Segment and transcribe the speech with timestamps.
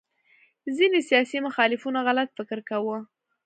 [0.77, 2.97] ځینې سیاسي مخالفینو غلط فکر کاوه